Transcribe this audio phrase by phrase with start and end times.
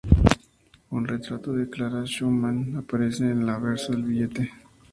[0.89, 4.51] Un retrato de Clara Schumann aparece en el anverso del billete.